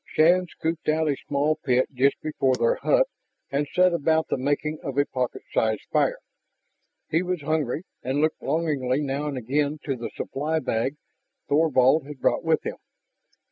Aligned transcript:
Shann 0.03 0.47
scooped 0.47 0.89
out 0.89 1.07
a 1.07 1.15
small 1.27 1.57
pit 1.57 1.89
just 1.93 2.19
before 2.23 2.55
their 2.55 2.73
hut 2.77 3.05
and 3.51 3.67
set 3.71 3.93
about 3.93 4.29
the 4.29 4.35
making 4.39 4.79
of 4.81 4.97
a 4.97 5.05
pocket 5.05 5.43
sized 5.53 5.83
fire. 5.91 6.17
He 7.11 7.21
was 7.21 7.41
hungry 7.41 7.83
and 8.01 8.19
looked 8.19 8.41
longingly 8.41 9.01
now 9.01 9.27
and 9.27 9.37
again 9.37 9.77
to 9.83 9.95
the 9.95 10.09
supply 10.15 10.57
bag 10.57 10.95
Thorvald 11.47 12.07
had 12.07 12.19
brought 12.19 12.43
with 12.43 12.63
him. 12.63 12.77